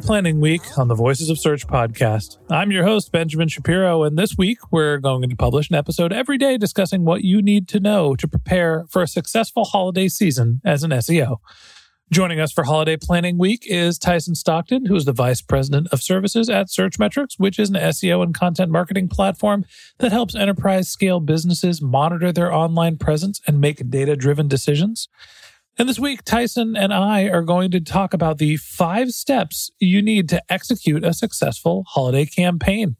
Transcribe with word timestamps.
Planning 0.00 0.40
Week 0.40 0.62
on 0.78 0.88
the 0.88 0.94
Voices 0.94 1.30
of 1.30 1.38
Search 1.38 1.66
podcast. 1.66 2.38
I'm 2.50 2.70
your 2.70 2.84
host, 2.84 3.12
Benjamin 3.12 3.48
Shapiro, 3.48 4.02
and 4.02 4.18
this 4.18 4.36
week 4.36 4.58
we're 4.70 4.98
going 4.98 5.28
to 5.28 5.36
publish 5.36 5.68
an 5.68 5.76
episode 5.76 6.12
every 6.12 6.38
day 6.38 6.56
discussing 6.56 7.04
what 7.04 7.22
you 7.22 7.42
need 7.42 7.68
to 7.68 7.80
know 7.80 8.16
to 8.16 8.26
prepare 8.26 8.86
for 8.90 9.02
a 9.02 9.06
successful 9.06 9.64
holiday 9.64 10.08
season 10.08 10.60
as 10.64 10.82
an 10.82 10.90
SEO. 10.90 11.38
Joining 12.10 12.38
us 12.38 12.52
for 12.52 12.64
Holiday 12.64 12.96
Planning 12.96 13.38
Week 13.38 13.62
is 13.66 13.98
Tyson 13.98 14.34
Stockton, 14.34 14.86
who 14.86 14.94
is 14.94 15.04
the 15.04 15.12
Vice 15.12 15.40
President 15.40 15.88
of 15.90 16.02
Services 16.02 16.50
at 16.50 16.68
Searchmetrics, 16.68 17.38
which 17.38 17.58
is 17.58 17.70
an 17.70 17.76
SEO 17.76 18.22
and 18.22 18.34
content 18.34 18.70
marketing 18.70 19.08
platform 19.08 19.64
that 19.98 20.12
helps 20.12 20.34
enterprise 20.34 20.88
scale 20.88 21.20
businesses 21.20 21.80
monitor 21.80 22.30
their 22.30 22.52
online 22.52 22.98
presence 22.98 23.40
and 23.46 23.60
make 23.60 23.90
data 23.90 24.16
driven 24.16 24.48
decisions. 24.48 25.08
And 25.76 25.88
this 25.88 25.98
week, 25.98 26.22
Tyson 26.22 26.76
and 26.76 26.94
I 26.94 27.24
are 27.24 27.42
going 27.42 27.72
to 27.72 27.80
talk 27.80 28.14
about 28.14 28.38
the 28.38 28.56
five 28.58 29.10
steps 29.10 29.72
you 29.80 30.02
need 30.02 30.28
to 30.28 30.40
execute 30.48 31.04
a 31.04 31.12
successful 31.12 31.82
holiday 31.88 32.26
campaign. 32.26 32.94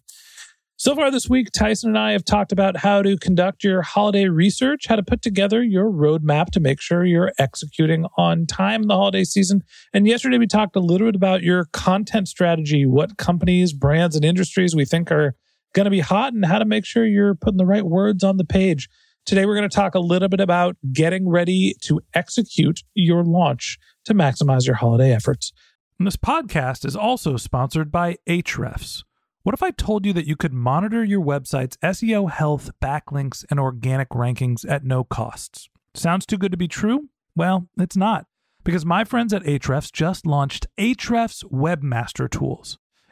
So 0.75 0.97
far 0.97 1.13
this 1.13 1.31
week, 1.31 1.53
Tyson 1.53 1.91
and 1.91 1.99
I 1.99 2.11
have 2.13 2.25
talked 2.25 2.51
about 2.51 2.79
how 2.79 3.01
to 3.01 3.17
conduct 3.17 3.63
your 3.63 3.83
holiday 3.83 4.27
research, 4.27 4.89
how 4.89 4.97
to 4.97 5.05
put 5.05 5.23
together 5.23 5.63
your 5.63 5.89
roadmap 5.89 6.47
to 6.47 6.59
make 6.59 6.81
sure 6.81 7.05
you're 7.05 7.33
executing 7.39 8.07
on 8.19 8.45
time 8.45 8.83
in 8.83 8.89
the 8.89 8.97
holiday 8.97 9.23
season. 9.23 9.63
And 9.93 10.09
yesterday, 10.09 10.39
we 10.39 10.49
talked 10.49 10.75
a 10.75 10.81
little 10.81 11.07
bit 11.07 11.15
about 11.15 11.45
your 11.45 11.67
content 11.67 12.27
strategy, 12.27 12.87
what 12.87 13.19
companies, 13.19 13.73
brands, 13.73 14.17
and 14.17 14.25
industries 14.25 14.75
we 14.75 14.85
think 14.85 15.13
are 15.13 15.37
going 15.75 15.85
to 15.85 15.91
be 15.91 16.01
hot, 16.01 16.35
and 16.35 16.45
how 16.45 16.59
to 16.59 16.65
make 16.65 16.85
sure 16.85 17.07
you're 17.07 17.37
putting 17.37 17.59
the 17.59 17.67
right 17.67 17.87
words 17.87 18.25
on 18.25 18.37
the 18.37 18.45
page. 18.45 18.89
Today, 19.27 19.47
we're 19.47 19.57
going 19.57 19.69
to 19.69 19.75
talk 19.75 19.95
a 19.95 20.01
little 20.01 20.29
bit 20.29 20.41
about 20.41 20.77
getting 20.93 21.27
ready 21.27 21.75
to 21.81 21.99
execute 22.13 22.83
your 22.93 23.25
launch 23.25 23.79
to 24.05 24.13
maximize 24.13 24.67
your 24.67 24.77
holiday 24.77 25.15
efforts. 25.15 25.51
And 25.99 26.07
this 26.07 26.19
podcast 26.19 26.85
is 26.85 26.95
also 26.95 27.39
sponsored 27.39 27.91
by 27.91 28.19
Ahrefs. 28.29 29.03
What 29.43 29.55
if 29.55 29.63
I 29.63 29.71
told 29.71 30.05
you 30.05 30.13
that 30.13 30.27
you 30.27 30.37
could 30.37 30.53
monitor 30.53 31.03
your 31.03 31.25
website's 31.25 31.79
SEO 31.79 32.31
health, 32.31 32.71
backlinks, 32.83 33.47
and 33.51 33.59
organic 33.59 34.11
rankings 34.11 34.69
at 34.69 34.85
no 34.85 35.05
costs? 35.05 35.71
Sounds 35.95 36.27
too 36.27 36.37
good 36.37 36.53
to 36.53 36.59
be 36.59 36.69
true? 36.69 37.09
Well, 37.35 37.69
it's 37.79 37.97
not, 37.97 38.27
because 38.63 38.85
my 38.85 39.05
friends 39.05 39.33
at 39.33 39.45
Ahrefs 39.45 39.91
just 39.91 40.27
launched 40.27 40.67
Ahrefs 40.79 41.43
Webmaster 41.51 42.31
Tools. 42.31 42.77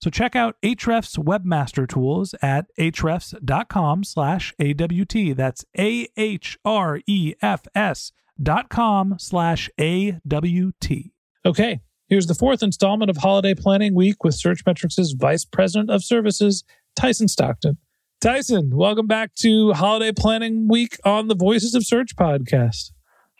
So 0.00 0.10
check 0.10 0.36
out 0.36 0.56
Ahrefs 0.62 1.18
Webmaster 1.18 1.88
Tools 1.88 2.34
at 2.42 2.66
ahrefs.com 2.78 4.04
slash 4.04 4.54
AWT. 4.60 5.36
That's 5.36 5.64
A-H-R-E-F-S 5.78 6.12
dot 8.42 8.68
com 8.68 9.14
slash 9.18 9.70
A-W-T. 9.80 11.12
Okay, 11.46 11.80
here's 12.08 12.26
the 12.26 12.34
fourth 12.34 12.62
installment 12.62 13.10
of 13.10 13.16
Holiday 13.16 13.54
Planning 13.54 13.94
Week 13.94 14.22
with 14.22 14.34
Searchmetrics' 14.34 15.18
Vice 15.18 15.44
President 15.44 15.90
of 15.90 16.04
Services, 16.04 16.64
Tyson 16.94 17.28
Stockton. 17.28 17.78
Tyson, 18.20 18.70
welcome 18.74 19.06
back 19.06 19.34
to 19.36 19.72
Holiday 19.72 20.12
Planning 20.12 20.68
Week 20.68 20.98
on 21.04 21.28
the 21.28 21.34
Voices 21.34 21.74
of 21.74 21.86
Search 21.86 22.16
podcast. 22.16 22.92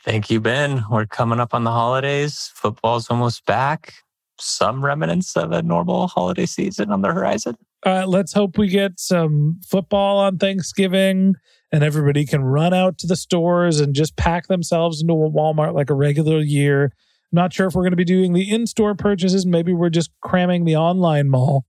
Thank 0.05 0.31
you, 0.31 0.41
Ben. 0.41 0.85
We're 0.91 1.07
coming 1.07 1.41
up 1.41 1.53
on 1.55 1.65
the 1.65 1.73
holidays. 1.73 2.51
Football's 2.55 3.11
almost 3.11 3.45
back. 3.47 3.95
Some 4.39 4.85
remnants 4.85 5.37
of 5.37 5.53
a 5.53 5.63
normal 5.63 6.09
holiday 6.09 6.47
season 6.47 6.91
on 6.91 7.03
the 7.03 7.13
horizon. 7.13 7.57
Uh, 7.85 8.05
let's 8.07 8.33
hope 8.33 8.59
we 8.59 8.69
get 8.69 8.99
some 8.99 9.61
football 9.67 10.19
on 10.19 10.39
Thanksgiving 10.39 11.35
and 11.73 11.83
everybody 11.83 12.25
can 12.25 12.43
run 12.43 12.73
out 12.75 12.99
to 12.99 13.07
the 13.07 13.17
stores 13.17 13.81
and 13.81 13.95
just 13.95 14.17
pack 14.17 14.47
themselves 14.47 15.01
into 15.01 15.15
a 15.15 15.31
Walmart 15.31 15.75
like 15.75 15.91
a 15.91 15.95
regular 15.95 16.41
year. 16.41 16.93
Not 17.33 17.53
sure 17.53 17.67
if 17.67 17.75
we're 17.75 17.83
going 17.83 17.93
to 17.93 17.97
be 17.97 18.05
doing 18.05 18.33
the 18.33 18.51
in 18.51 18.67
store 18.67 18.95
purchases. 18.95 19.47
Maybe 19.47 19.73
we're 19.73 19.91
just 19.91 20.11
cramming 20.23 20.65
the 20.65 20.77
online 20.77 21.29
mall. 21.29 21.65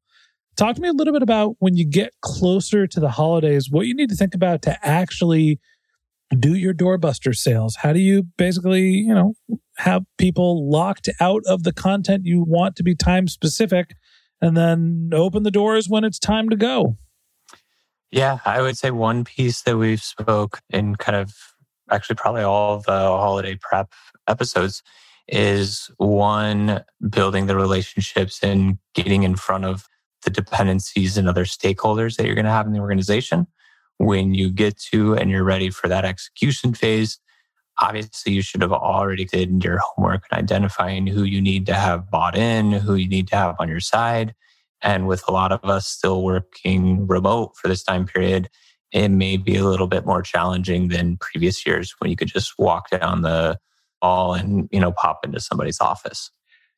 Talk 0.56 0.76
to 0.76 0.82
me 0.82 0.88
a 0.88 0.94
little 0.94 1.14
bit 1.14 1.22
about 1.22 1.56
when 1.60 1.76
you 1.76 1.86
get 1.86 2.14
closer 2.22 2.88
to 2.88 3.00
the 3.00 3.10
holidays, 3.10 3.70
what 3.70 3.86
you 3.86 3.94
need 3.94 4.10
to 4.10 4.16
think 4.16 4.34
about 4.34 4.62
to 4.64 4.78
actually 4.88 5.60
do 6.38 6.56
your 6.56 6.74
doorbuster 6.74 7.36
sales. 7.36 7.78
How 7.78 7.94
do 7.94 8.00
you 8.00 8.24
basically, 8.38 8.90
you 8.90 9.14
know, 9.14 9.36
have 9.78 10.04
people 10.18 10.70
locked 10.70 11.10
out 11.20 11.44
of 11.48 11.64
the 11.64 11.74
content 11.74 12.26
you 12.26 12.44
want 12.44 12.76
to 12.78 12.84
be 12.84 12.96
time 12.96 13.28
specific 13.28 13.96
and 14.42 14.56
then 14.56 15.10
open 15.14 15.44
the 15.44 15.52
doors 15.52 15.88
when 15.90 16.04
it's 16.04 16.20
time 16.20 16.50
to 16.50 16.56
go? 16.56 16.98
Yeah, 18.12 18.40
I 18.46 18.62
would 18.62 18.78
say 18.78 18.92
one 18.92 19.24
piece 19.24 19.62
that 19.64 19.78
we've 19.78 20.02
spoke 20.02 20.60
in 20.70 20.96
kind 20.96 21.16
of 21.16 21.34
actually 21.90 22.16
probably 22.16 22.44
all 22.44 22.80
the 22.80 22.92
holiday 22.92 23.58
prep 23.60 23.92
episodes 24.28 24.84
is 25.28 25.92
one 25.98 26.84
building 27.10 27.48
the 27.48 27.56
relationships 27.56 28.42
and 28.42 28.78
getting 28.94 29.24
in 29.24 29.36
front 29.36 29.66
of 29.66 29.88
the 30.24 30.30
dependencies 30.30 31.18
and 31.18 31.28
other 31.28 31.46
stakeholders 31.46 32.16
that 32.16 32.26
you're 32.26 32.36
going 32.36 32.46
to 32.46 32.52
have 32.52 32.66
in 32.66 32.74
the 32.74 32.80
organization. 32.80 33.48
When 33.98 34.34
you 34.34 34.52
get 34.52 34.78
to 34.92 35.16
and 35.16 35.30
you're 35.30 35.44
ready 35.44 35.70
for 35.70 35.88
that 35.88 36.06
execution 36.06 36.74
phase, 36.74 37.20
obviously 37.80 38.34
you 38.34 38.42
should 38.42 38.62
have 38.62 38.72
already 38.72 39.26
did 39.26 39.64
your 39.64 39.80
homework 39.80 40.24
and 40.32 40.40
identifying 40.40 41.08
who 41.08 41.24
you 41.24 41.42
need 41.42 41.66
to 41.68 41.74
have 41.74 42.10
bought 42.10 42.38
in, 42.38 42.72
who 42.72 42.96
you 42.96 43.08
need 43.08 43.28
to 43.30 43.36
have 43.36 43.56
on 43.60 43.68
your 43.68 43.80
side. 43.80 44.34
And 44.82 45.08
with 45.08 45.24
a 45.28 45.32
lot 45.32 45.52
of 45.52 45.64
us 45.66 45.88
still 45.88 46.24
working 46.24 47.08
remote 47.08 47.54
for 47.58 47.68
this 47.68 47.84
time 47.84 48.06
period, 48.06 48.50
it 48.92 49.10
may 49.10 49.38
be 49.38 49.56
a 49.56 49.66
little 49.66 49.88
bit 49.88 50.06
more 50.06 50.22
challenging 50.22 50.88
than 50.90 51.18
previous 51.18 51.66
years 51.66 51.94
when 52.00 52.10
you 52.10 52.16
could 52.16 52.28
just 52.28 52.54
walk 52.58 52.90
down 52.90 53.22
the 53.22 53.58
hall 54.02 54.34
and, 54.34 54.70
you 54.72 54.80
know, 54.80 54.92
pop 54.92 55.26
into 55.26 55.40
somebody's 55.40 55.82
office. 55.82 56.32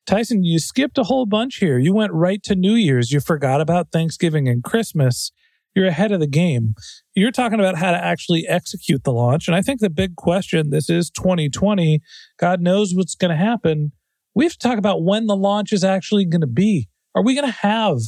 Tyson, 0.06 0.42
you 0.42 0.58
skipped 0.58 0.98
a 0.98 1.04
whole 1.04 1.26
bunch 1.26 1.56
here. 1.56 1.78
You 1.78 1.92
went 1.92 2.12
right 2.12 2.42
to 2.44 2.54
New 2.54 2.74
Year's. 2.74 3.12
You 3.12 3.20
forgot 3.20 3.60
about 3.60 3.92
Thanksgiving 3.92 4.48
and 4.48 4.64
Christmas. 4.64 5.30
You're 5.74 5.86
ahead 5.86 6.12
of 6.12 6.20
the 6.20 6.26
game. 6.26 6.74
You're 7.14 7.30
talking 7.30 7.60
about 7.60 7.76
how 7.76 7.92
to 7.92 8.04
actually 8.04 8.46
execute 8.48 9.04
the 9.04 9.12
launch. 9.12 9.46
And 9.46 9.54
I 9.54 9.62
think 9.62 9.80
the 9.80 9.90
big 9.90 10.16
question 10.16 10.70
this 10.70 10.90
is 10.90 11.10
2020. 11.10 12.00
God 12.38 12.60
knows 12.60 12.92
what's 12.94 13.14
going 13.14 13.30
to 13.30 13.36
happen. 13.36 13.92
We 14.34 14.44
have 14.44 14.52
to 14.54 14.58
talk 14.58 14.78
about 14.78 15.02
when 15.02 15.26
the 15.26 15.36
launch 15.36 15.72
is 15.72 15.84
actually 15.84 16.24
going 16.24 16.40
to 16.40 16.46
be. 16.46 16.88
Are 17.14 17.22
we 17.22 17.34
going 17.34 17.46
to 17.46 17.58
have 17.58 17.98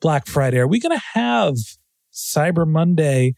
Black 0.00 0.26
Friday? 0.26 0.58
Are 0.58 0.66
we 0.66 0.80
going 0.80 0.98
to 0.98 1.04
have 1.14 1.54
Cyber 2.12 2.66
Monday? 2.66 3.34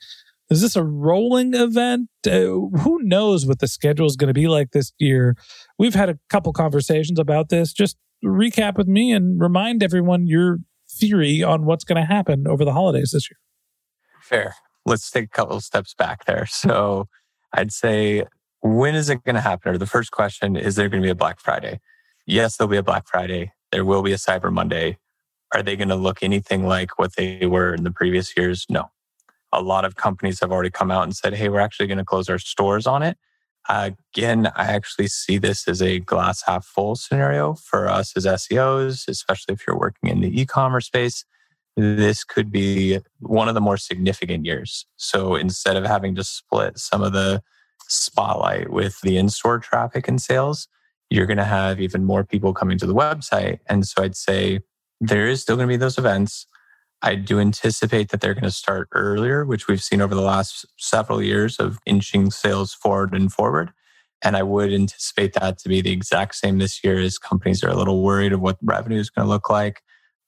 Is 0.51 0.61
this 0.61 0.77
a 0.77 0.85
rolling 0.85 1.55
event? 1.55 2.11
Uh, 2.27 2.31
who 2.31 2.99
knows 3.03 3.47
what 3.47 3.61
the 3.61 3.69
schedule 3.69 4.07
is 4.07 4.17
going 4.17 4.29
to 4.29 4.35
be 4.35 4.47
like 4.47 4.73
this 4.73 4.93
year? 4.99 5.37
We've 5.79 5.95
had 5.95 6.11
a 6.11 6.19
couple 6.29 6.53
conversations 6.53 7.19
about 7.19 7.49
this. 7.49 7.73
Just 7.73 7.97
recap 8.25 8.77
with 8.77 8.89
me 8.89 9.13
and 9.13 9.41
remind 9.41 9.83
everyone 9.83 10.27
your 10.27 10.59
theory 10.89 11.43
on 11.43 11.65
what's 11.65 11.85
going 11.85 12.01
to 12.01 12.07
happen 12.07 12.47
over 12.47 12.65
the 12.65 12.73
holidays 12.73 13.11
this 13.13 13.31
year. 13.31 13.39
Fair. 14.25 14.55
Let's 14.87 15.11
take 15.11 15.27
a 15.27 15.29
couple 15.29 15.57
of 15.57 15.63
steps 15.63 15.93
back 15.93 16.25
there. 16.25 16.47
So 16.47 17.09
I'd 17.53 17.73
say, 17.73 18.25
when 18.63 18.95
is 18.95 19.11
it 19.11 19.23
going 19.23 19.35
to 19.35 19.43
happen? 19.43 19.75
Or 19.75 19.79
the 19.79 19.87
first 19.87 20.11
question, 20.11 20.57
is 20.57 20.77
there 20.77 20.89
going 20.89 21.03
to 21.03 21.07
be 21.07 21.11
a 21.11 21.15
Black 21.15 21.41
Friday? 21.41 21.81
Yes, 22.27 22.57
there'll 22.57 22.71
be 22.71 22.79
a 22.79 22.83
Black 22.83 23.07
Friday. 23.07 23.53
There 23.71 23.85
will 23.85 24.03
be 24.03 24.13
a 24.13 24.17
Cyber 24.17 24.51
Monday. 24.51 24.97
Are 25.53 25.63
they 25.63 25.77
going 25.77 25.91
to 25.91 25.95
look 25.95 26.23
anything 26.23 26.67
like 26.67 26.99
what 26.99 27.17
they 27.17 27.45
were 27.45 27.75
in 27.75 27.85
the 27.85 27.91
previous 27.91 28.35
years? 28.35 28.65
No. 28.71 28.91
A 29.53 29.61
lot 29.61 29.85
of 29.85 29.95
companies 29.95 30.41
have 30.41 30.51
already 30.51 30.71
come 30.71 30.91
out 30.91 31.05
and 31.05 31.15
said, 31.15 31.35
hey, 31.35 31.51
we're 31.51 31.61
actually 31.61 31.87
going 31.87 31.99
to 31.99 32.05
close 32.05 32.31
our 32.31 32.39
stores 32.39 32.87
on 32.87 33.03
it. 33.03 33.19
Again, 33.69 34.51
I 34.57 34.65
actually 34.65 35.09
see 35.09 35.37
this 35.37 35.69
as 35.69 35.83
a 35.83 35.99
glass 36.01 36.43
half 36.47 36.65
full 36.65 36.97
scenario 36.97 37.55
for 37.55 37.89
us 37.89 38.17
as 38.17 38.25
SEOs, 38.25 39.07
especially 39.07 39.53
if 39.53 39.67
you're 39.67 39.79
working 39.79 40.09
in 40.09 40.23
the 40.23 40.41
e 40.41 40.47
commerce 40.47 40.87
space. 40.87 41.27
This 41.77 42.23
could 42.25 42.53
be 42.53 43.01
one 43.21 43.49
of 43.49 43.55
the 43.55 43.61
more 43.61 43.77
significant 43.77 44.45
years. 44.45 44.87
So 44.97 45.35
instead 45.35 45.77
of 45.77 45.85
having 45.85 46.15
to 46.15 46.25
split 46.25 46.79
some 46.79 47.03
of 47.03 47.13
the 47.13 47.43
spotlight 47.89 48.71
with 48.71 49.01
the 49.03 49.17
in 49.17 49.29
store 49.29 49.59
traffic 49.59 50.07
and 50.09 50.21
sales, 50.21 50.69
you're 51.11 51.27
going 51.27 51.39
to 51.39 51.45
have 51.45 51.81
even 51.81 52.05
more 52.05 52.25
people 52.25 52.55
coming 52.55 52.79
to 52.79 52.87
the 52.87 52.95
website. 52.95 53.59
And 53.69 53.87
so 53.87 54.03
I'd 54.03 54.17
say 54.17 54.61
there 55.01 55.27
is 55.27 55.43
still 55.43 55.57
going 55.57 55.69
to 55.69 55.73
be 55.73 55.77
those 55.77 55.99
events. 55.99 56.47
I 57.03 57.17
do 57.17 57.39
anticipate 57.39 58.11
that 58.11 58.21
they're 58.21 58.35
going 58.35 58.45
to 58.45 58.51
start 58.51 58.89
earlier, 58.93 59.45
which 59.45 59.69
we've 59.69 59.83
seen 59.83 60.01
over 60.01 60.15
the 60.15 60.23
last 60.23 60.65
several 60.79 61.23
years 61.23 61.59
of 61.59 61.79
inching 61.85 62.31
sales 62.31 62.73
forward 62.73 63.13
and 63.15 63.33
forward. 63.33 63.73
And 64.23 64.37
I 64.37 64.43
would 64.43 64.73
anticipate 64.73 65.35
that 65.35 65.59
to 65.59 65.69
be 65.69 65.83
the 65.83 65.93
exact 65.93 66.37
same 66.37 66.59
this 66.59 66.83
year 66.83 66.99
as 66.99 67.19
companies 67.19 67.63
are 67.63 67.69
a 67.69 67.77
little 67.77 68.03
worried 68.03 68.33
of 68.33 68.41
what 68.41 68.57
revenue 68.63 68.99
is 68.99 69.11
going 69.11 69.27
to 69.27 69.31
look 69.31 69.51
like. 69.51 69.83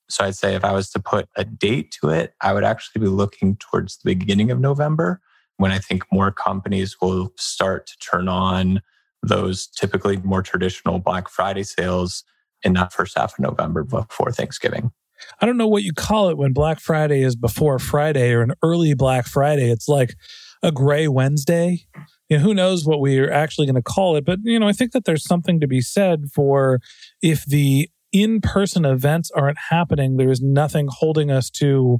So 0.08 0.25
I'd 0.25 0.37
say 0.37 0.55
if 0.55 0.64
I 0.64 0.73
was 0.73 0.91
to 0.91 1.00
put 1.00 1.29
a 1.37 1.44
date 1.44 1.97
to 2.00 2.11
it, 2.11 2.35
I 2.41 2.53
would 2.53 2.64
actually 2.64 3.00
be 3.00 3.08
looking 3.08 3.56
towards 3.56 3.99
the 3.99 4.14
beginning 4.14 4.50
of 4.50 4.61
November 4.61 5.20
when 5.56 5.73
I 5.73 5.79
think 5.79 6.05
more 6.12 6.31
companies 6.31 6.97
will 7.00 7.32
start 7.37 7.87
to 7.87 7.99
turn 7.99 8.29
on 8.29 8.82
those 9.23 9.67
typically 9.67 10.19
more 10.19 10.43
traditional 10.43 10.99
Black 10.99 11.29
Friday 11.29 11.64
sales 11.64 12.25
in 12.62 12.75
that 12.75 12.93
first 12.93 13.17
half 13.17 13.35
of 13.35 13.38
November 13.38 13.82
before 13.82 14.31
Thanksgiving. 14.31 14.93
I 15.41 15.47
don't 15.47 15.56
know 15.56 15.69
what 15.69 15.82
you 15.82 15.93
call 15.93 16.29
it 16.29 16.37
when 16.37 16.53
Black 16.53 16.79
Friday 16.79 17.23
is 17.23 17.37
before 17.37 17.79
Friday 17.79 18.32
or 18.32 18.43
an 18.43 18.53
early 18.62 18.94
Black 18.94 19.26
Friday. 19.26 19.70
It's 19.70 19.88
like 19.88 20.14
a 20.62 20.70
gray 20.70 21.08
Wednesday. 21.08 21.87
You 22.29 22.38
know, 22.38 22.43
who 22.43 22.55
knows 22.55 22.85
what 22.85 23.00
we 23.00 23.19
are 23.19 23.31
actually 23.31 23.67
going 23.67 23.76
to 23.76 23.82
call 23.82 24.17
it? 24.17 24.25
But, 24.25 24.41
you 24.43 24.58
know, 24.58 24.69
I 24.69 24.73
think 24.73 24.93
that 24.93 25.05
there's 25.05 25.25
something 25.25 25.61
to 25.61 25.67
be 25.67 25.81
said 25.81 26.26
for 26.35 26.81
if 27.23 27.44
the 27.44 27.88
in 28.12 28.41
person 28.41 28.85
events 28.85 29.31
aren't 29.31 29.58
happening, 29.70 30.17
there 30.17 30.31
is 30.31 30.41
nothing 30.41 30.88
holding 30.91 31.31
us 31.31 31.50
to 31.50 31.99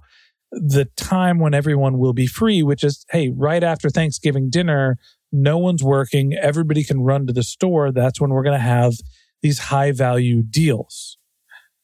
the 0.53 0.87
time 0.97 1.38
when 1.38 1.55
everyone 1.55 1.99
will 1.99 2.12
be 2.12 2.26
free, 2.26 2.62
which 2.62 2.85
is, 2.85 3.05
hey, 3.11 3.31
right 3.35 3.62
after 3.62 3.91
Thanksgiving 3.91 4.49
dinner, 4.49 4.97
no 5.32 5.58
one's 5.58 5.82
working, 5.82 6.35
everybody 6.35 6.85
can 6.85 7.00
run 7.00 7.26
to 7.26 7.32
the 7.32 7.43
store. 7.43 7.91
That's 7.91 8.20
when 8.20 8.31
we're 8.31 8.44
going 8.44 8.58
to 8.58 8.64
have 8.64 8.94
these 9.43 9.58
high 9.58 9.93
value 9.93 10.43
deals 10.43 11.19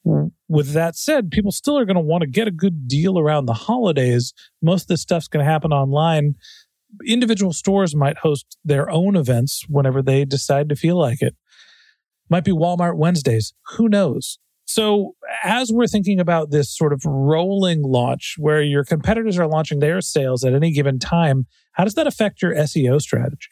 with 0.05 0.73
that 0.73 0.97
said, 0.97 1.31
people 1.31 1.53
still 1.53 1.79
are 1.79 1.85
going 1.85 1.97
to 1.97 2.01
want 2.01 2.23
to 2.23 2.29
get 2.29 2.49
a 2.49 2.53
good 2.53 2.89
deal 2.89 3.19
around 3.19 3.47
the 3.47 3.55
holidays. 3.55 4.33
Most 4.61 4.83
of 4.83 4.89
this 4.89 5.03
stuff's 5.03 5.29
going 5.29 5.45
to 5.45 5.51
happen 5.51 5.73
online. 5.73 6.35
Individual 7.07 7.53
stores 7.53 7.95
might 7.95 8.19
host 8.19 8.59
their 8.65 8.91
own 8.91 9.17
events 9.17 9.65
whenever 9.69 10.03
they 10.03 10.25
decide 10.25 10.69
to 10.69 10.77
feel 10.77 10.99
like 10.99 11.23
it. 11.23 11.37
Might 12.29 12.45
be 12.45 12.53
Walmart 12.53 12.97
Wednesdays. 12.97 13.53
Who 13.77 13.89
knows? 13.89 14.39
So, 14.65 15.17
as 15.43 15.71
we're 15.73 15.87
thinking 15.87 16.19
about 16.19 16.51
this 16.51 16.75
sort 16.75 16.93
of 16.93 17.05
rolling 17.05 17.83
launch 17.83 18.37
where 18.39 18.63
your 18.63 18.85
competitors 18.85 19.39
are 19.39 19.47
launching 19.47 19.81
their 19.81 20.01
sales 20.01 20.45
at 20.45 20.55
any 20.55 20.73
given 20.73 20.99
time, 20.99 21.47
how 21.73 21.85
does 21.85 21.95
that 21.95 22.07
affect 22.07 22.41
your 22.41 22.55
SEO 22.55 23.01
strategy? 23.01 23.51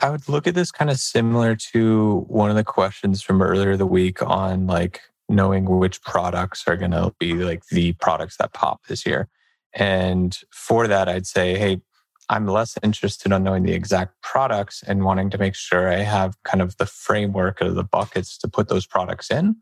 I 0.00 0.10
would 0.10 0.28
look 0.28 0.46
at 0.46 0.54
this 0.54 0.70
kind 0.70 0.90
of 0.90 0.98
similar 0.98 1.56
to 1.72 2.24
one 2.28 2.50
of 2.50 2.56
the 2.56 2.64
questions 2.64 3.22
from 3.22 3.42
earlier 3.42 3.76
the 3.76 3.86
week 3.86 4.22
on 4.22 4.66
like 4.66 5.00
knowing 5.28 5.64
which 5.64 6.02
products 6.02 6.64
are 6.66 6.76
going 6.76 6.92
to 6.92 7.12
be 7.18 7.34
like 7.34 7.66
the 7.70 7.92
products 7.94 8.36
that 8.36 8.52
pop 8.52 8.86
this 8.86 9.04
year. 9.04 9.28
And 9.74 10.38
for 10.50 10.86
that, 10.88 11.08
I'd 11.08 11.26
say, 11.26 11.58
hey, 11.58 11.80
I'm 12.30 12.46
less 12.46 12.76
interested 12.82 13.32
on 13.32 13.42
knowing 13.42 13.62
the 13.62 13.72
exact 13.72 14.20
products 14.22 14.82
and 14.86 15.04
wanting 15.04 15.30
to 15.30 15.38
make 15.38 15.54
sure 15.54 15.88
I 15.88 15.98
have 15.98 16.34
kind 16.44 16.60
of 16.60 16.76
the 16.76 16.86
framework 16.86 17.60
of 17.60 17.74
the 17.74 17.84
buckets 17.84 18.36
to 18.38 18.48
put 18.48 18.68
those 18.68 18.86
products 18.86 19.30
in. 19.30 19.56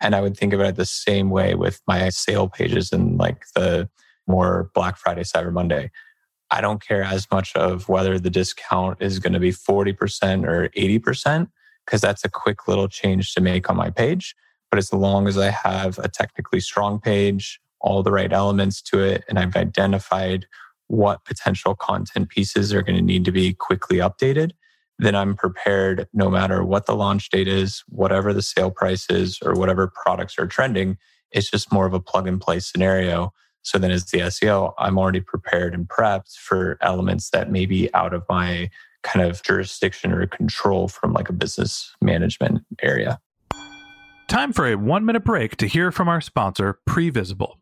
And 0.00 0.14
I 0.14 0.20
would 0.20 0.36
think 0.36 0.52
about 0.52 0.66
it 0.66 0.76
the 0.76 0.86
same 0.86 1.30
way 1.30 1.54
with 1.54 1.80
my 1.86 2.08
sale 2.10 2.48
pages 2.48 2.92
and 2.92 3.18
like 3.18 3.44
the 3.54 3.88
more 4.26 4.70
Black 4.74 4.96
Friday, 4.96 5.22
Cyber 5.22 5.52
Monday. 5.52 5.90
I 6.50 6.60
don't 6.60 6.86
care 6.86 7.02
as 7.02 7.28
much 7.30 7.56
of 7.56 7.88
whether 7.88 8.18
the 8.18 8.30
discount 8.30 9.00
is 9.00 9.18
going 9.18 9.32
to 9.32 9.40
be 9.40 9.52
40% 9.52 10.46
or 10.46 10.68
80%, 10.68 11.48
because 11.86 12.00
that's 12.00 12.24
a 12.24 12.30
quick 12.30 12.68
little 12.68 12.88
change 12.88 13.34
to 13.34 13.40
make 13.40 13.70
on 13.70 13.76
my 13.76 13.90
page. 13.90 14.34
But 14.70 14.78
as 14.78 14.92
long 14.92 15.26
as 15.26 15.38
I 15.38 15.50
have 15.50 15.98
a 15.98 16.08
technically 16.08 16.60
strong 16.60 17.00
page, 17.00 17.60
all 17.80 18.02
the 18.02 18.12
right 18.12 18.32
elements 18.32 18.80
to 18.82 19.00
it, 19.00 19.24
and 19.28 19.38
I've 19.38 19.56
identified 19.56 20.46
what 20.92 21.24
potential 21.24 21.74
content 21.74 22.28
pieces 22.28 22.74
are 22.74 22.82
going 22.82 22.96
to 22.96 23.02
need 23.02 23.24
to 23.24 23.32
be 23.32 23.54
quickly 23.54 23.96
updated, 23.96 24.50
then 24.98 25.14
I'm 25.14 25.34
prepared 25.34 26.06
no 26.12 26.28
matter 26.28 26.62
what 26.62 26.84
the 26.84 26.94
launch 26.94 27.30
date 27.30 27.48
is, 27.48 27.82
whatever 27.88 28.34
the 28.34 28.42
sale 28.42 28.70
price 28.70 29.08
is, 29.08 29.38
or 29.42 29.54
whatever 29.54 29.90
products 30.04 30.38
are 30.38 30.46
trending. 30.46 30.98
It's 31.30 31.50
just 31.50 31.72
more 31.72 31.86
of 31.86 31.94
a 31.94 32.00
plug 32.00 32.28
and 32.28 32.38
play 32.38 32.60
scenario. 32.60 33.32
So 33.62 33.78
then, 33.78 33.90
as 33.90 34.04
the 34.04 34.18
SEO, 34.18 34.74
I'm 34.78 34.98
already 34.98 35.22
prepared 35.22 35.72
and 35.72 35.88
prepped 35.88 36.36
for 36.36 36.76
elements 36.82 37.30
that 37.30 37.50
may 37.50 37.64
be 37.64 37.88
out 37.94 38.12
of 38.12 38.24
my 38.28 38.68
kind 39.02 39.24
of 39.24 39.42
jurisdiction 39.42 40.12
or 40.12 40.26
control 40.26 40.88
from 40.88 41.14
like 41.14 41.30
a 41.30 41.32
business 41.32 41.94
management 42.02 42.66
area. 42.82 43.18
Time 44.28 44.52
for 44.52 44.66
a 44.66 44.74
one 44.74 45.06
minute 45.06 45.24
break 45.24 45.56
to 45.56 45.66
hear 45.66 45.90
from 45.90 46.08
our 46.08 46.20
sponsor, 46.20 46.80
Previsible. 46.86 47.61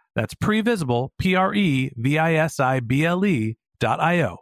that's 0.15 0.33
previsible, 0.33 1.09
P 1.17 1.35
R 1.35 1.53
E 1.53 1.91
V 1.95 2.17
I 2.17 2.33
S 2.35 2.59
I 2.59 2.79
B 2.79 3.05
L 3.05 3.25
E 3.25 3.57
dot 3.79 3.99
I 3.99 4.21
O. 4.21 4.37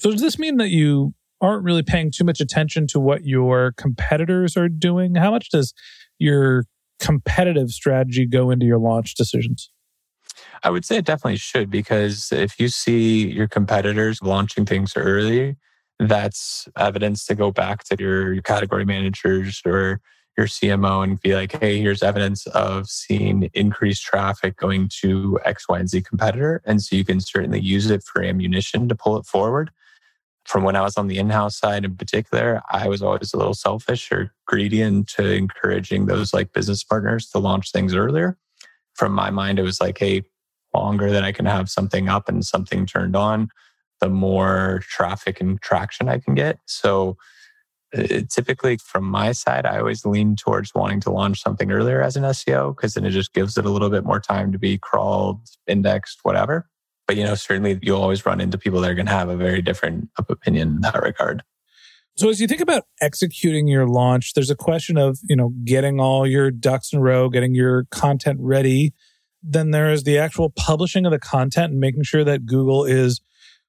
So, 0.00 0.10
does 0.10 0.20
this 0.20 0.38
mean 0.38 0.58
that 0.58 0.68
you 0.68 1.14
aren't 1.40 1.64
really 1.64 1.82
paying 1.82 2.10
too 2.10 2.24
much 2.24 2.40
attention 2.40 2.86
to 2.88 3.00
what 3.00 3.24
your 3.24 3.72
competitors 3.76 4.56
are 4.56 4.68
doing? 4.68 5.14
How 5.14 5.30
much 5.30 5.50
does 5.50 5.74
your 6.18 6.64
competitive 7.00 7.70
strategy 7.70 8.26
go 8.26 8.50
into 8.50 8.66
your 8.66 8.78
launch 8.78 9.14
decisions? 9.14 9.70
I 10.62 10.70
would 10.70 10.84
say 10.84 10.96
it 10.96 11.04
definitely 11.04 11.36
should 11.36 11.70
because 11.70 12.32
if 12.32 12.58
you 12.58 12.68
see 12.68 13.28
your 13.30 13.48
competitors 13.48 14.20
launching 14.22 14.64
things 14.64 14.94
early, 14.96 15.56
that's 15.98 16.68
evidence 16.76 17.24
to 17.26 17.34
go 17.34 17.50
back 17.52 17.84
to 17.84 17.96
your 17.98 18.40
category 18.42 18.84
managers 18.84 19.60
or 19.64 20.00
your 20.36 20.46
CMO 20.46 21.04
and 21.04 21.20
be 21.20 21.34
like, 21.34 21.52
hey, 21.52 21.80
here's 21.80 22.02
evidence 22.02 22.46
of 22.48 22.88
seeing 22.88 23.50
increased 23.54 24.02
traffic 24.02 24.56
going 24.56 24.88
to 25.00 25.38
X, 25.44 25.68
Y, 25.68 25.78
and 25.78 25.88
Z 25.88 26.02
competitor. 26.02 26.60
And 26.64 26.82
so 26.82 26.96
you 26.96 27.04
can 27.04 27.20
certainly 27.20 27.60
use 27.60 27.90
it 27.90 28.02
for 28.02 28.22
ammunition 28.22 28.88
to 28.88 28.94
pull 28.94 29.16
it 29.16 29.26
forward. 29.26 29.70
From 30.44 30.62
when 30.64 30.76
I 30.76 30.82
was 30.82 30.98
on 30.98 31.06
the 31.06 31.18
in 31.18 31.30
house 31.30 31.56
side 31.56 31.84
in 31.84 31.96
particular, 31.96 32.60
I 32.70 32.88
was 32.88 33.02
always 33.02 33.32
a 33.32 33.36
little 33.36 33.54
selfish 33.54 34.10
or 34.12 34.32
greedy 34.46 34.82
into 34.82 35.24
encouraging 35.32 36.06
those 36.06 36.34
like 36.34 36.52
business 36.52 36.84
partners 36.84 37.30
to 37.30 37.38
launch 37.38 37.70
things 37.70 37.94
earlier. 37.94 38.36
From 38.94 39.12
my 39.12 39.30
mind, 39.30 39.58
it 39.58 39.62
was 39.62 39.80
like, 39.80 39.98
hey, 39.98 40.24
longer 40.74 41.10
that 41.10 41.24
I 41.24 41.32
can 41.32 41.46
have 41.46 41.70
something 41.70 42.08
up 42.08 42.28
and 42.28 42.44
something 42.44 42.84
turned 42.84 43.16
on, 43.16 43.48
the 44.00 44.08
more 44.08 44.82
traffic 44.88 45.40
and 45.40 45.60
traction 45.62 46.08
I 46.08 46.18
can 46.18 46.34
get. 46.34 46.58
So 46.66 47.16
uh, 47.96 48.20
typically 48.30 48.76
from 48.78 49.04
my 49.04 49.32
side, 49.32 49.66
I 49.66 49.78
always 49.78 50.04
lean 50.04 50.36
towards 50.36 50.74
wanting 50.74 51.00
to 51.00 51.10
launch 51.10 51.42
something 51.42 51.70
earlier 51.70 52.02
as 52.02 52.16
an 52.16 52.24
SEO 52.24 52.74
because 52.74 52.94
then 52.94 53.04
it 53.04 53.10
just 53.10 53.32
gives 53.32 53.56
it 53.56 53.64
a 53.64 53.70
little 53.70 53.90
bit 53.90 54.04
more 54.04 54.20
time 54.20 54.52
to 54.52 54.58
be 54.58 54.78
crawled, 54.78 55.40
indexed, 55.66 56.20
whatever. 56.22 56.68
But 57.06 57.16
you 57.16 57.24
know, 57.24 57.34
certainly 57.34 57.78
you'll 57.82 58.00
always 58.00 58.24
run 58.24 58.40
into 58.40 58.58
people 58.58 58.80
that 58.80 58.90
are 58.90 58.94
going 58.94 59.06
to 59.06 59.12
have 59.12 59.28
a 59.28 59.36
very 59.36 59.62
different 59.62 60.08
opinion 60.28 60.68
in 60.68 60.80
that 60.80 61.02
regard. 61.02 61.42
So 62.16 62.28
as 62.28 62.40
you 62.40 62.46
think 62.46 62.60
about 62.60 62.84
executing 63.00 63.66
your 63.66 63.88
launch, 63.88 64.34
there's 64.34 64.50
a 64.50 64.56
question 64.56 64.96
of, 64.96 65.18
you 65.28 65.34
know, 65.34 65.52
getting 65.64 66.00
all 66.00 66.26
your 66.26 66.50
ducks 66.52 66.92
in 66.92 67.00
a 67.00 67.02
row, 67.02 67.28
getting 67.28 67.54
your 67.54 67.86
content 67.90 68.38
ready. 68.40 68.94
Then 69.42 69.72
there 69.72 69.90
is 69.90 70.04
the 70.04 70.16
actual 70.18 70.50
publishing 70.50 71.06
of 71.06 71.12
the 71.12 71.18
content 71.18 71.72
and 71.72 71.80
making 71.80 72.04
sure 72.04 72.22
that 72.24 72.46
Google 72.46 72.84
is 72.84 73.20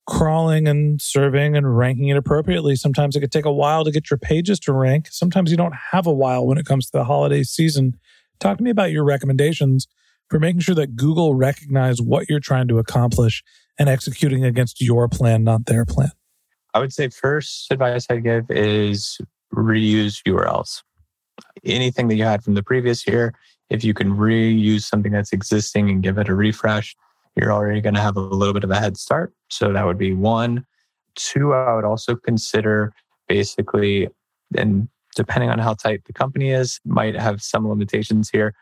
crawling 0.07 0.67
and 0.67 1.01
serving 1.01 1.55
and 1.55 1.77
ranking 1.77 2.09
it 2.09 2.17
appropriately. 2.17 2.75
Sometimes 2.75 3.15
it 3.15 3.21
could 3.21 3.31
take 3.31 3.45
a 3.45 3.51
while 3.51 3.83
to 3.83 3.91
get 3.91 4.09
your 4.09 4.17
pages 4.17 4.59
to 4.61 4.73
rank. 4.73 5.07
Sometimes 5.09 5.51
you 5.51 5.57
don't 5.57 5.75
have 5.91 6.05
a 6.05 6.13
while 6.13 6.45
when 6.45 6.57
it 6.57 6.65
comes 6.65 6.85
to 6.85 6.91
the 6.91 7.03
holiday 7.03 7.43
season. 7.43 7.97
Talk 8.39 8.57
to 8.57 8.63
me 8.63 8.69
about 8.69 8.91
your 8.91 9.03
recommendations 9.03 9.87
for 10.29 10.39
making 10.39 10.61
sure 10.61 10.75
that 10.75 10.95
Google 10.95 11.35
recognize 11.35 12.01
what 12.01 12.29
you're 12.29 12.39
trying 12.39 12.67
to 12.67 12.79
accomplish 12.79 13.43
and 13.77 13.89
executing 13.89 14.43
against 14.43 14.81
your 14.81 15.07
plan, 15.07 15.43
not 15.43 15.65
their 15.65 15.85
plan. 15.85 16.11
I 16.73 16.79
would 16.79 16.93
say 16.93 17.09
first 17.09 17.71
advice 17.71 18.05
I'd 18.09 18.23
give 18.23 18.49
is 18.49 19.19
reuse 19.53 20.21
URLs. 20.27 20.83
Anything 21.63 22.07
that 22.09 22.15
you 22.15 22.23
had 22.23 22.43
from 22.43 22.53
the 22.53 22.63
previous 22.63 23.07
year, 23.07 23.33
if 23.69 23.83
you 23.83 23.93
can 23.93 24.15
reuse 24.15 24.83
something 24.83 25.11
that's 25.11 25.33
existing 25.33 25.89
and 25.89 26.03
give 26.03 26.17
it 26.17 26.29
a 26.29 26.35
refresh, 26.35 26.95
you're 27.35 27.51
already 27.51 27.81
going 27.81 27.95
to 27.95 28.01
have 28.01 28.17
a 28.17 28.21
little 28.21 28.53
bit 28.53 28.63
of 28.63 28.71
a 28.71 28.79
head 28.79 28.97
start. 28.97 29.33
So 29.49 29.73
that 29.73 29.85
would 29.85 29.97
be 29.97 30.13
one. 30.13 30.65
Two, 31.15 31.53
I 31.53 31.75
would 31.75 31.85
also 31.85 32.15
consider 32.15 32.93
basically, 33.27 34.07
and 34.57 34.87
depending 35.15 35.49
on 35.49 35.59
how 35.59 35.73
tight 35.73 36.05
the 36.05 36.13
company 36.13 36.51
is, 36.51 36.79
might 36.85 37.15
have 37.15 37.41
some 37.41 37.67
limitations 37.67 38.29
here. 38.29 38.53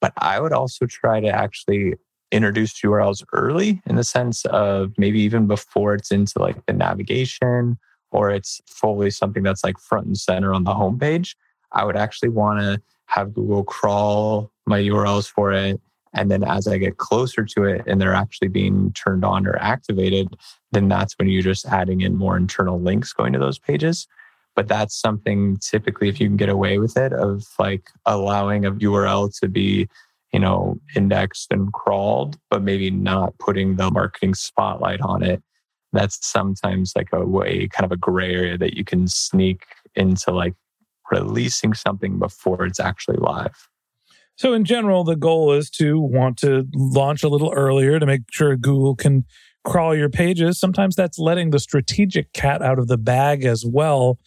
But 0.00 0.12
I 0.18 0.40
would 0.40 0.52
also 0.52 0.86
try 0.86 1.20
to 1.20 1.28
actually 1.28 1.94
introduce 2.30 2.80
URLs 2.80 3.24
early 3.32 3.80
in 3.86 3.96
the 3.96 4.04
sense 4.04 4.44
of 4.46 4.92
maybe 4.98 5.20
even 5.20 5.46
before 5.46 5.94
it's 5.94 6.10
into 6.10 6.38
like 6.38 6.64
the 6.66 6.72
navigation 6.72 7.78
or 8.10 8.30
it's 8.30 8.60
fully 8.66 9.10
something 9.10 9.42
that's 9.42 9.64
like 9.64 9.78
front 9.78 10.06
and 10.06 10.18
center 10.18 10.52
on 10.52 10.64
the 10.64 10.72
homepage. 10.72 11.34
I 11.72 11.84
would 11.84 11.96
actually 11.96 12.30
want 12.30 12.60
to 12.60 12.80
have 13.06 13.34
Google 13.34 13.64
crawl 13.64 14.50
my 14.66 14.80
URLs 14.80 15.30
for 15.30 15.52
it 15.52 15.80
and 16.14 16.30
then 16.30 16.44
as 16.44 16.68
I 16.68 16.78
get 16.78 16.96
closer 16.96 17.44
to 17.44 17.64
it 17.64 17.82
and 17.86 18.00
they're 18.00 18.14
actually 18.14 18.48
being 18.48 18.92
turned 18.92 19.24
on 19.24 19.46
or 19.46 19.56
activated, 19.56 20.36
then 20.72 20.88
that's 20.88 21.14
when 21.14 21.28
you're 21.28 21.42
just 21.42 21.66
adding 21.66 22.00
in 22.00 22.16
more 22.16 22.36
internal 22.36 22.80
links 22.80 23.12
going 23.12 23.32
to 23.32 23.38
those 23.38 23.58
pages. 23.58 24.06
But 24.54 24.68
that's 24.68 24.98
something 24.98 25.58
typically, 25.58 26.08
if 26.08 26.20
you 26.20 26.28
can 26.28 26.36
get 26.36 26.48
away 26.48 26.78
with 26.78 26.96
it, 26.96 27.12
of 27.12 27.42
like 27.58 27.90
allowing 28.06 28.64
a 28.64 28.70
URL 28.72 29.36
to 29.40 29.48
be, 29.48 29.88
you 30.32 30.38
know, 30.38 30.78
indexed 30.94 31.48
and 31.50 31.72
crawled, 31.72 32.38
but 32.50 32.62
maybe 32.62 32.90
not 32.90 33.36
putting 33.38 33.74
the 33.74 33.90
marketing 33.90 34.34
spotlight 34.34 35.00
on 35.00 35.24
it. 35.24 35.42
That's 35.92 36.24
sometimes 36.24 36.92
like 36.94 37.08
a 37.12 37.24
way, 37.24 37.66
kind 37.68 37.84
of 37.84 37.92
a 37.92 37.96
gray 37.96 38.32
area 38.32 38.58
that 38.58 38.76
you 38.76 38.84
can 38.84 39.08
sneak 39.08 39.64
into 39.96 40.30
like 40.30 40.54
releasing 41.10 41.74
something 41.74 42.20
before 42.20 42.64
it's 42.64 42.80
actually 42.80 43.16
live. 43.16 43.68
So, 44.36 44.52
in 44.52 44.64
general, 44.64 45.04
the 45.04 45.16
goal 45.16 45.52
is 45.52 45.70
to 45.70 45.98
want 46.00 46.38
to 46.38 46.66
launch 46.74 47.22
a 47.22 47.28
little 47.28 47.52
earlier 47.52 47.98
to 47.98 48.06
make 48.06 48.22
sure 48.30 48.56
Google 48.56 48.96
can 48.96 49.24
crawl 49.64 49.94
your 49.94 50.10
pages. 50.10 50.58
Sometimes 50.58 50.94
that's 50.94 51.18
letting 51.18 51.50
the 51.50 51.58
strategic 51.58 52.32
cat 52.32 52.62
out 52.62 52.78
of 52.78 52.88
the 52.88 52.98
bag 52.98 53.44
as 53.44 53.64
well. 53.64 54.18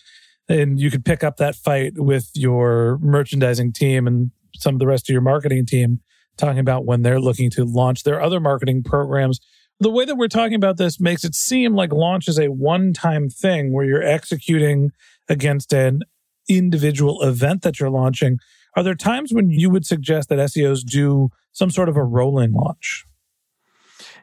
And 0.50 0.80
you 0.80 0.90
could 0.90 1.06
pick 1.06 1.24
up 1.24 1.38
that 1.38 1.56
fight 1.56 1.94
with 1.96 2.32
your 2.34 2.98
merchandising 3.02 3.74
team 3.74 4.08
and 4.08 4.32
some 4.56 4.76
of 4.76 4.80
the 4.80 4.88
rest 4.88 5.10
of 5.10 5.14
your 5.14 5.22
marketing 5.22 5.66
team, 5.66 6.00
talking 6.38 6.60
about 6.60 6.86
when 6.86 7.02
they're 7.02 7.20
looking 7.20 7.50
to 7.52 7.66
launch 7.66 8.04
their 8.04 8.22
other 8.22 8.40
marketing 8.40 8.84
programs. 8.84 9.40
The 9.80 9.92
way 9.92 10.06
that 10.06 10.16
we're 10.16 10.28
talking 10.28 10.56
about 10.56 10.78
this 10.78 11.00
makes 11.00 11.24
it 11.24 11.36
seem 11.36 11.76
like 11.76 11.92
launch 11.92 12.28
is 12.28 12.40
a 12.40 12.48
one 12.48 12.94
time 12.94 13.30
thing 13.30 13.74
where 13.74 13.86
you're 13.86 14.04
executing 14.04 14.92
against 15.30 15.74
an 15.74 16.02
individual 16.50 17.22
event 17.22 17.62
that 17.62 17.80
you're 17.80 17.90
launching. 17.90 18.40
Are 18.78 18.84
there 18.84 18.94
times 18.94 19.34
when 19.34 19.50
you 19.50 19.72
would 19.72 19.88
suggest 19.88 20.30
that 20.30 20.38
SEOs 20.38 20.86
do 20.86 21.32
some 21.52 21.72
sort 21.72 21.90
of 21.90 21.98
a 21.98 22.04
rolling 22.04 22.54
launch? 22.54 23.06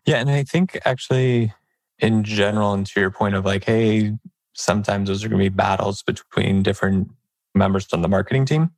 Yeah, 0.06 0.18
and 0.18 0.30
I 0.30 0.44
think 0.44 0.78
actually 0.84 1.52
in 1.99 2.23
general, 2.23 2.73
and 2.73 2.87
to 2.87 3.00
your 3.00 3.11
point 3.11 3.34
of 3.34 3.44
like, 3.44 3.64
hey, 3.64 4.12
sometimes 4.52 5.08
those 5.08 5.25
are 5.25 5.28
going 5.28 5.42
to 5.42 5.50
be 5.50 5.54
battles 5.54 6.04
between 6.04 6.62
different 6.62 7.11
members 7.52 7.92
on 7.92 8.02
the 8.02 8.08
marketing 8.08 8.46
team. 8.46 8.70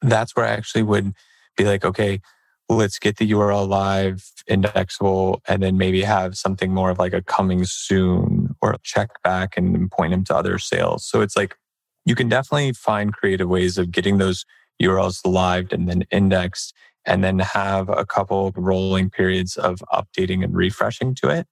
That's 0.00 0.36
where 0.36 0.46
I 0.46 0.50
actually 0.50 0.84
would 0.84 1.12
be 1.56 1.64
like, 1.64 1.84
okay, 1.84 2.20
let's 2.68 3.00
get 3.00 3.16
the 3.16 3.28
URL 3.32 3.66
live, 3.66 4.30
indexable, 4.46 5.42
and 5.48 5.60
then 5.60 5.76
maybe 5.76 6.02
have 6.02 6.36
something 6.36 6.72
more 6.72 6.90
of 6.90 7.00
like 7.00 7.14
a 7.14 7.22
coming 7.22 7.64
soon 7.64 8.54
or 8.62 8.76
check 8.84 9.10
back 9.24 9.56
and 9.56 9.90
point 9.90 10.12
them 10.12 10.22
to 10.26 10.36
other 10.36 10.60
sales. 10.60 11.04
So 11.04 11.20
it's 11.20 11.36
like 11.36 11.56
you 12.04 12.14
can 12.14 12.28
definitely 12.28 12.74
find 12.74 13.12
creative 13.12 13.48
ways 13.48 13.76
of 13.76 13.90
getting 13.90 14.18
those 14.18 14.44
URLs 14.82 15.20
live 15.24 15.72
and 15.72 15.88
then 15.88 16.04
indexed, 16.10 16.74
and 17.04 17.22
then 17.22 17.38
have 17.38 17.88
a 17.88 18.04
couple 18.04 18.52
rolling 18.56 19.10
periods 19.10 19.56
of 19.56 19.82
updating 19.92 20.42
and 20.42 20.54
refreshing 20.54 21.14
to 21.16 21.28
it. 21.28 21.46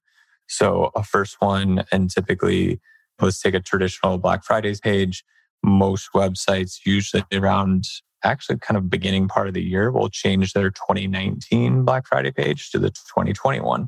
So 0.47 0.91
a 0.95 1.03
first 1.03 1.37
one, 1.39 1.85
and 1.91 2.09
typically 2.09 2.79
let's 3.19 3.41
take 3.41 3.53
a 3.53 3.59
traditional 3.59 4.17
Black 4.17 4.43
Fridays 4.43 4.79
page. 4.79 5.23
Most 5.63 6.09
websites 6.13 6.79
usually 6.85 7.23
around 7.33 7.85
actually 8.23 8.57
kind 8.57 8.77
of 8.77 8.89
beginning 8.89 9.27
part 9.27 9.47
of 9.47 9.53
the 9.53 9.63
year 9.63 9.91
will 9.91 10.09
change 10.09 10.53
their 10.53 10.69
2019 10.71 11.85
Black 11.85 12.07
Friday 12.07 12.31
page 12.31 12.71
to 12.71 12.79
the 12.79 12.89
2021. 12.89 13.87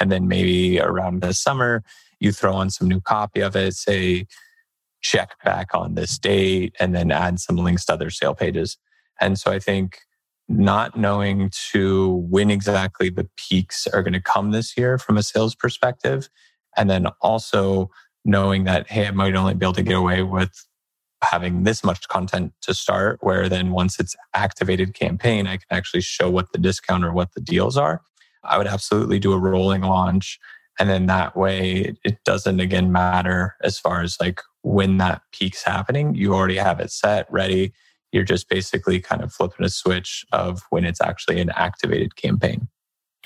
And 0.00 0.10
then 0.10 0.26
maybe 0.26 0.80
around 0.80 1.22
the 1.22 1.32
summer, 1.32 1.84
you 2.18 2.32
throw 2.32 2.54
on 2.54 2.70
some 2.70 2.88
new 2.88 3.00
copy 3.00 3.40
of 3.40 3.54
it, 3.54 3.74
say 3.74 4.26
check 5.04 5.36
back 5.44 5.74
on 5.74 5.94
this 5.94 6.18
date 6.18 6.74
and 6.80 6.94
then 6.94 7.12
add 7.12 7.38
some 7.38 7.56
links 7.56 7.84
to 7.84 7.92
other 7.92 8.10
sale 8.10 8.34
pages. 8.34 8.78
And 9.20 9.38
so 9.38 9.52
I 9.52 9.58
think 9.58 9.98
not 10.48 10.98
knowing 10.98 11.50
to 11.72 12.26
when 12.28 12.50
exactly 12.50 13.10
the 13.10 13.28
peaks 13.36 13.86
are 13.86 14.02
going 14.02 14.14
to 14.14 14.20
come 14.20 14.50
this 14.50 14.76
year 14.76 14.98
from 14.98 15.18
a 15.18 15.22
sales 15.22 15.54
perspective. 15.54 16.28
And 16.76 16.88
then 16.88 17.06
also 17.20 17.90
knowing 18.24 18.64
that, 18.64 18.90
hey, 18.90 19.06
I 19.06 19.10
might 19.10 19.36
only 19.36 19.54
be 19.54 19.64
able 19.64 19.74
to 19.74 19.82
get 19.82 19.96
away 19.96 20.22
with 20.22 20.66
having 21.22 21.62
this 21.62 21.84
much 21.84 22.08
content 22.08 22.52
to 22.62 22.74
start, 22.74 23.18
where 23.20 23.48
then 23.48 23.70
once 23.70 24.00
it's 24.00 24.16
activated 24.34 24.94
campaign, 24.94 25.46
I 25.46 25.56
can 25.56 25.66
actually 25.70 26.02
show 26.02 26.30
what 26.30 26.52
the 26.52 26.58
discount 26.58 27.04
or 27.04 27.12
what 27.12 27.32
the 27.34 27.40
deals 27.40 27.76
are. 27.76 28.02
I 28.42 28.58
would 28.58 28.66
absolutely 28.66 29.18
do 29.18 29.32
a 29.32 29.38
rolling 29.38 29.82
launch. 29.82 30.38
And 30.78 30.88
then 30.90 31.06
that 31.06 31.36
way 31.36 31.94
it 32.04 32.24
doesn't 32.24 32.60
again 32.60 32.90
matter 32.90 33.54
as 33.62 33.78
far 33.78 34.02
as 34.02 34.16
like 34.20 34.40
when 34.64 34.96
that 34.96 35.20
peak's 35.30 35.62
happening, 35.62 36.14
you 36.14 36.34
already 36.34 36.56
have 36.56 36.80
it 36.80 36.90
set, 36.90 37.30
ready. 37.30 37.72
You're 38.12 38.24
just 38.24 38.48
basically 38.48 38.98
kind 38.98 39.22
of 39.22 39.32
flipping 39.32 39.64
a 39.64 39.68
switch 39.68 40.24
of 40.32 40.62
when 40.70 40.84
it's 40.84 41.02
actually 41.02 41.40
an 41.40 41.50
activated 41.50 42.16
campaign. 42.16 42.68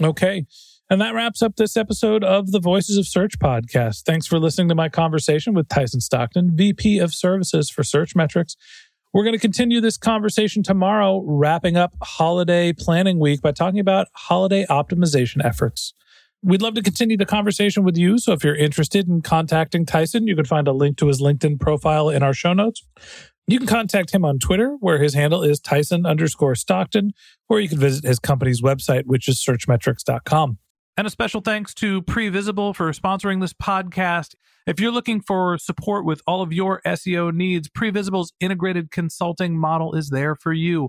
Okay. 0.03 0.47
And 0.91 1.01
that 1.01 1.15
wraps 1.15 1.41
up 1.41 1.57
this 1.57 1.77
episode 1.77 2.25
of 2.25 2.51
the 2.51 2.59
Voices 2.59 2.97
of 2.97 3.07
Search 3.07 3.39
podcast. 3.39 4.03
Thanks 4.03 4.27
for 4.27 4.39
listening 4.39 4.69
to 4.71 4.75
my 4.75 4.89
conversation 4.89 5.55
with 5.55 5.69
Tyson 5.69 6.01
Stockton, 6.01 6.57
VP 6.57 6.99
of 6.99 7.15
Services 7.15 7.71
for 7.71 7.83
Searchmetrics. 7.83 8.57
We're 9.15 9.25
going 9.25 9.35
to 9.35 9.41
continue 9.41 9.81
this 9.81 9.97
conversation 9.97 10.63
tomorrow, 10.63 11.23
wrapping 11.25 11.77
up 11.77 11.95
holiday 12.03 12.73
planning 12.73 13.21
week 13.21 13.43
by 13.43 13.53
talking 13.53 13.81
about 13.81 14.09
holiday 14.15 14.67
optimization 14.69 15.45
efforts. 15.45 15.95
We'd 16.43 16.63
love 16.63 16.75
to 16.75 16.83
continue 16.83 17.17
the 17.17 17.27
conversation 17.27 17.83
with 17.83 17.97
you. 17.97 18.19
So 18.19 18.33
if 18.33 18.45
you're 18.45 18.55
interested 18.55 19.09
in 19.09 19.23
contacting 19.23 19.85
Tyson, 19.85 20.29
you 20.29 20.37
can 20.37 20.45
find 20.45 20.69
a 20.69 20.73
link 20.73 20.97
to 20.99 21.09
his 21.09 21.21
LinkedIn 21.21 21.59
profile 21.59 22.09
in 22.09 22.23
our 22.23 22.33
show 22.33 22.53
notes. 22.53 22.85
You 23.49 23.59
can 23.59 23.67
contact 23.67 24.13
him 24.13 24.25
on 24.25 24.39
Twitter, 24.39 24.77
where 24.81 25.03
his 25.03 25.15
handle 25.15 25.43
is 25.43 25.59
Tyson 25.59 26.05
underscore 26.05 26.55
Stockton, 26.55 27.13
or 27.49 27.61
you 27.61 27.69
can 27.69 27.79
visit 27.79 28.05
his 28.05 28.19
company's 28.19 28.61
website, 28.61 29.05
which 29.07 29.27
is 29.27 29.43
searchmetrics.com. 29.43 30.59
And 30.99 31.07
a 31.07 31.11
special 31.11 31.41
thanks 31.41 31.75
to 31.75 32.03
Previsible 32.03 32.75
for 32.75 32.91
sponsoring 32.93 33.41
this 33.41 33.53
podcast. 33.55 34.35
If 34.67 34.79
you're 34.79 34.93
looking 34.93 35.23
for 35.23 35.57
support 35.57 36.05
with 36.05 36.21
all 36.27 36.43
of 36.43 36.53
your 36.53 36.83
SEO 36.85 37.33
needs, 37.33 37.69
Previsible's 37.69 38.33
integrated 38.39 38.91
consulting 38.91 39.57
model 39.57 39.95
is 39.95 40.11
there 40.11 40.37
for 40.37 40.53
you. 40.53 40.89